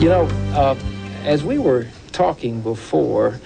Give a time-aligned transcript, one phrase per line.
[0.00, 0.76] You know, uh,
[1.24, 3.40] as we were talking before,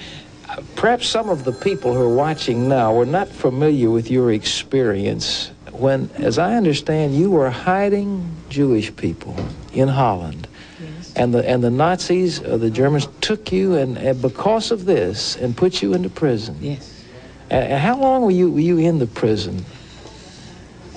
[0.77, 5.51] perhaps some of the people who are watching now were not familiar with your experience
[5.73, 9.35] when, as I understand, you were hiding Jewish people
[9.73, 10.47] in Holland.
[10.79, 11.15] Yes.
[11.17, 15.37] And the, and the Nazis, uh, the Germans, took you and, and because of this
[15.37, 16.59] and put you into prison.
[16.61, 17.03] Yes.
[17.49, 19.65] And, and how long were you, were you in the prison?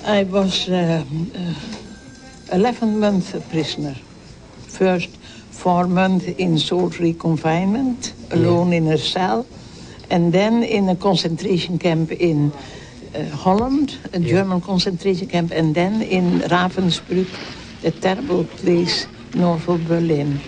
[0.04, 1.02] I was uh,
[1.34, 1.54] uh,
[2.52, 3.96] 11 months a prisoner.
[4.78, 5.08] First
[5.50, 9.46] four months in solitary confinement, alone in a cell.
[10.10, 12.52] And then in a concentration camp in
[13.14, 15.50] uh, Holland, a German concentration camp.
[15.50, 17.28] And then in Ravensbrück,
[17.84, 20.38] a terrible place north of Berlin.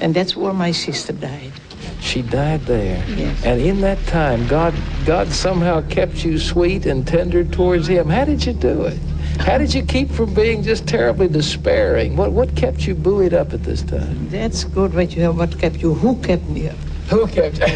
[0.00, 1.52] And that's where my sister died.
[2.00, 3.04] She died there.
[3.08, 3.44] Yes.
[3.44, 4.74] And in that time, God,
[5.04, 8.08] God somehow kept you sweet and tender towards Him.
[8.08, 8.98] How did you do it?
[9.40, 12.16] How did you keep from being just terribly despairing?
[12.16, 14.28] What, what kept you buoyed up at this time?
[14.28, 15.36] That's good what you have.
[15.36, 15.94] What kept you?
[15.94, 16.76] Who kept me up?
[17.10, 17.64] Who kept you?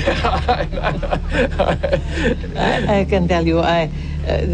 [2.57, 3.90] I, I can tell you, I,
[4.26, 4.45] uh,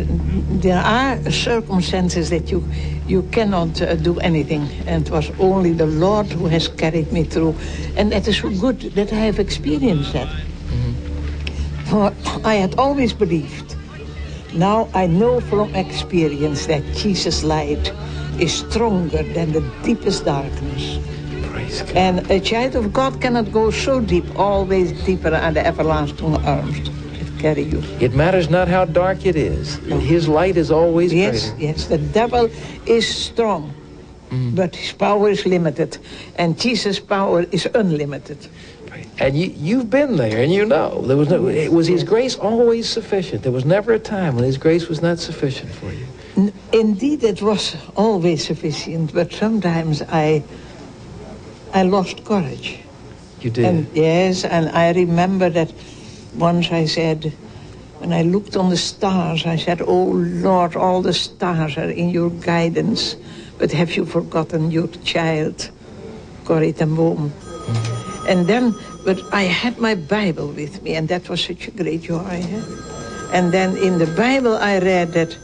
[0.63, 2.67] there are circumstances that you,
[3.07, 4.69] you cannot uh, do anything.
[4.87, 7.55] And it was only the Lord who has carried me through.
[7.97, 10.29] And it is so good that I have experienced that.
[11.93, 13.72] For I had always believed.
[14.55, 17.93] Now I know from experience that Jesus' light
[18.39, 20.99] is stronger than the deepest darkness.
[21.51, 21.97] Praise God.
[21.97, 26.91] And a child of God cannot go so deep, always deeper are the everlasting arms
[27.19, 27.83] that carry you.
[28.01, 29.77] It matters not how dark it is.
[29.91, 31.65] And his light is always Yes, greater.
[31.65, 32.51] yes, the devil
[32.87, 33.73] is strong,
[34.31, 34.55] mm.
[34.55, 35.97] but his power is limited,
[36.37, 38.49] and Jesus' power is unlimited.
[39.23, 41.47] And you, you've been there, and you know there was no.
[41.47, 43.45] It was His grace always sufficient.
[43.45, 46.53] There was never a time when His grace was not sufficient for you.
[46.73, 50.43] Indeed, it was always sufficient, but sometimes I,
[51.73, 52.81] I lost courage.
[53.41, 53.65] You did.
[53.65, 55.73] And yes, and I remember that
[56.35, 57.33] once I said,
[57.99, 60.07] when I looked on the stars, I said, Oh
[60.43, 63.15] Lord, all the stars are in your guidance,
[63.59, 65.71] but have you forgotten your child,
[66.45, 67.31] Corrie ten Boom?
[67.31, 68.03] Mm-hmm.
[68.29, 72.03] And then, but I had my Bible with me, and that was such a great
[72.03, 72.25] joy.
[72.25, 72.63] eh?
[73.33, 75.37] And then in the Bible, I read that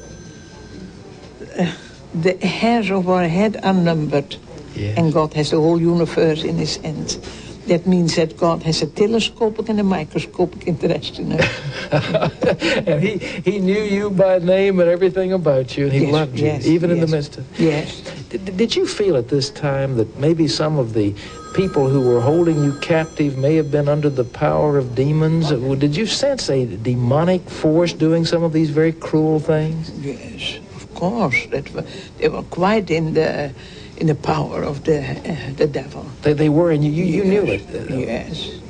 [1.58, 1.72] uh,
[2.14, 4.36] the hairs of our head are numbered.
[4.74, 4.96] Yes.
[4.98, 7.18] And God has the whole universe in his hands.
[7.66, 11.48] That means that God has a telescopic and a microscopic interest in us.
[12.86, 16.38] and he, he knew you by name and everything about you, and he Yes, loved
[16.38, 17.60] you, yes, even in the midst of.
[17.60, 18.00] Yes.
[18.30, 21.14] Did, did you feel at this time that maybe some of the
[21.58, 25.48] people who were holding you captive may have been under the power of demons?
[25.50, 29.90] Did you sense a demonic force doing some of these very cruel things?
[29.98, 31.46] Yes, of course.
[31.46, 31.84] That were,
[32.18, 33.52] they were quite in the
[33.96, 36.06] in the power of the uh, the devil.
[36.22, 37.62] They, they were, and you, you, you knew it.
[37.68, 38.60] Yes, Yes.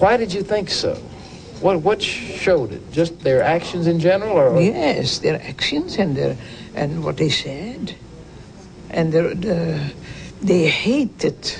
[0.00, 0.94] Why did you think so?
[1.60, 2.82] What, what showed it?
[2.90, 4.36] Just their actions in general?
[4.36, 6.36] or Yes, their actions and their
[6.74, 7.94] and what they said,
[8.90, 9.92] and their, the
[10.42, 11.54] they hated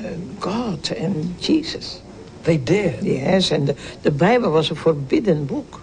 [0.00, 2.02] uh, God and Jesus.
[2.44, 3.02] They did.
[3.04, 5.80] Yes, and the, the Bible was a forbidden book.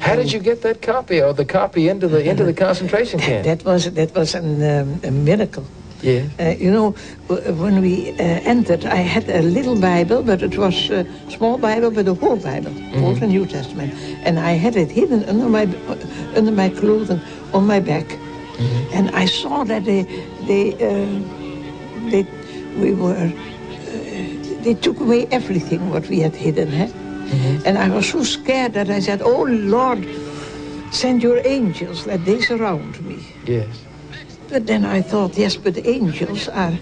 [0.00, 3.44] How did you get that copy or the copy into the into the concentration camp?
[3.44, 5.64] That was that was an, um, a miracle.
[6.02, 6.26] yeah.
[6.40, 6.90] Uh, you know,
[7.28, 11.92] when we uh, entered, I had a little Bible, but it was a small Bible,
[11.92, 13.94] but a whole Bible, Old and New Testament,
[14.26, 15.68] and I had it hidden under my
[16.34, 17.20] under my clothing
[17.54, 18.18] on my back,
[18.92, 20.02] and I saw that they
[20.46, 21.06] they uh,
[22.10, 22.26] they
[22.76, 26.90] we were uh, they took away everything what we had hidden, eh?
[27.64, 30.06] and I was so scared that I said, "Oh Lord,
[30.90, 33.68] send your angels that they surround me." Yes.
[34.52, 36.78] But then I thought, yes, but angels are,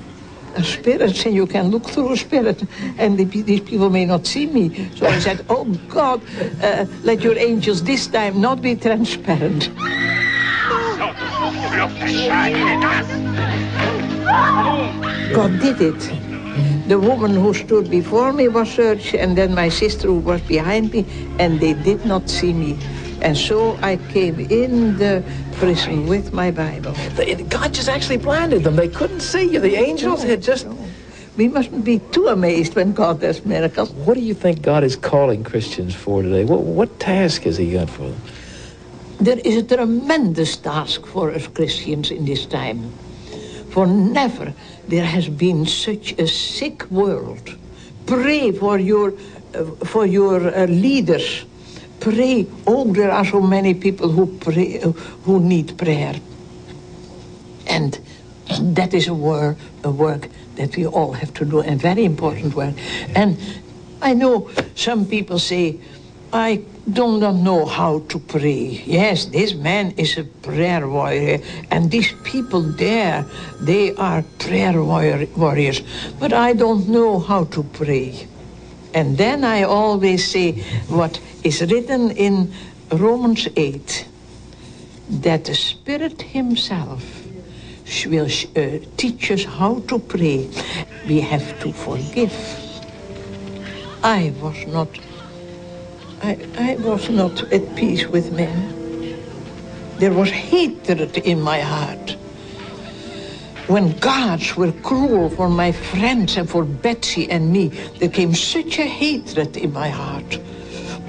[0.57, 2.65] are spirits, and you can look through a spirit,
[2.99, 4.91] and the, these people may not see me.
[4.97, 6.21] So I said, oh God,
[6.61, 9.71] uh, let your angels this time not be transparent.
[15.32, 16.88] God did it.
[16.88, 20.93] The woman who stood before me was searched, and then my sister who was behind
[20.93, 21.06] me,
[21.38, 22.76] and they did not see me.
[23.22, 25.22] And so I came in the
[25.52, 26.94] prison with my Bible.
[27.49, 28.75] God just actually blinded them.
[28.75, 29.61] They couldn't see you.
[29.61, 30.66] The angels had just.
[31.37, 33.93] We mustn't be too amazed when God does miracles.
[33.93, 36.44] What do you think God is calling Christians for today?
[36.44, 38.20] What, what task has He got for them?
[39.20, 42.90] There is a tremendous task for us Christians in this time.
[43.70, 44.55] For never
[44.88, 47.56] there has been such a sick world.
[48.06, 49.12] Pray for your,
[49.55, 51.44] uh, for your uh, leaders.
[52.00, 52.46] Pray.
[52.67, 54.93] Oh, there are so many people who pray, uh,
[55.25, 56.14] who need prayer.
[57.66, 57.99] And
[58.75, 62.55] that is a work, a work that we all have to do, and very important
[62.55, 62.75] work.
[63.14, 63.38] And
[64.00, 65.78] I know some people say,
[66.32, 68.82] I do not know how to pray.
[68.87, 71.41] Yes, this man is a prayer warrior,
[71.73, 73.27] and these people there,
[73.61, 75.82] they are prayer warrior, warriors.
[76.21, 78.29] But I don't know how to pray.
[78.94, 82.53] And then I always say what is written in
[82.93, 84.06] Romans 8
[85.11, 87.03] that the Spirit Himself
[88.06, 90.49] will uh, teach us how to pray.
[91.09, 92.35] We have to forgive.
[94.03, 94.88] I was not
[96.22, 98.76] I, I was not at peace with men.
[99.99, 102.17] There was hatred in my heart.
[103.69, 107.69] When gods were cruel for my friends and for Betsie and me,
[107.99, 110.40] there came such a hatred in my heart.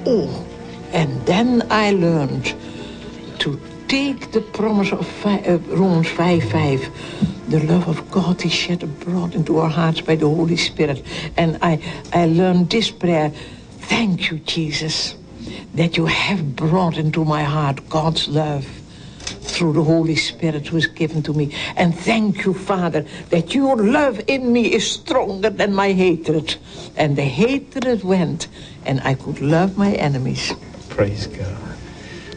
[0.06, 0.46] Oh,
[0.92, 2.54] and then I learned
[3.40, 7.48] to take the promise of five, uh, Romans 5 5.
[7.50, 11.04] The love of God is shed abroad into our hearts by the Holy Spirit.
[11.36, 11.82] And I,
[12.14, 13.32] I learned this prayer
[13.88, 15.14] Thank you, Jesus,
[15.74, 18.66] that you have brought into my heart God's love
[19.42, 21.54] through the Holy Spirit who is given to me.
[21.76, 26.56] And thank you, Father, that your love in me is stronger than my hatred.
[26.96, 28.48] And the hatred went,
[28.84, 30.52] and I could love my enemies.
[30.88, 31.56] Praise God.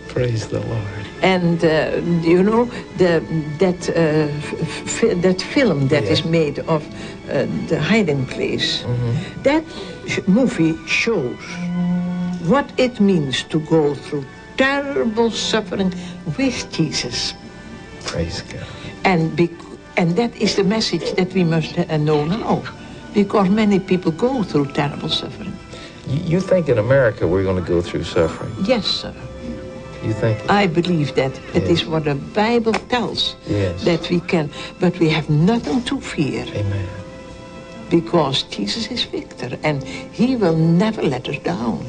[0.07, 1.04] Praise the Lord.
[1.21, 2.65] And uh, you know
[2.97, 3.23] the,
[3.57, 4.29] that uh,
[4.85, 6.11] f- that film that yeah.
[6.11, 6.85] is made of
[7.29, 8.83] uh, the hiding place.
[8.83, 9.41] Mm-hmm.
[9.43, 9.63] That
[10.27, 11.39] movie shows
[12.47, 14.25] what it means to go through
[14.57, 15.93] terrible suffering
[16.37, 17.33] with Jesus.
[18.03, 18.63] Praise God.
[19.03, 19.39] And,
[19.97, 22.63] and that is the message that we must uh, know now,
[23.13, 25.57] because many people go through terrible suffering.
[26.07, 28.53] You think in America we're going to go through suffering?
[28.63, 29.13] Yes, sir.
[30.05, 30.49] You think?
[30.49, 31.33] I believe that.
[31.33, 31.55] Yes.
[31.55, 33.35] It is what the Bible tells.
[33.47, 33.83] Yes.
[33.83, 36.45] That we can, but we have nothing to fear.
[36.47, 36.87] Amen
[37.89, 41.85] because Jesus is victor and he will never let us down.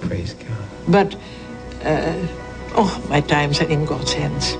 [0.00, 0.68] Praise God.
[0.88, 1.14] But,
[1.84, 2.26] uh,
[2.76, 4.56] oh, my times are in God's hands.